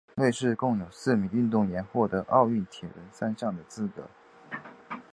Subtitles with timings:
[0.15, 4.09] 瑞士共有四名运动员获得奥运铁人三项的资格。